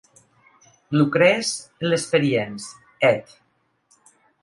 -Lucrèce 0.91 1.69
et 1.79 1.85
l'expérience, 1.85 2.73
Éd. 2.99 3.23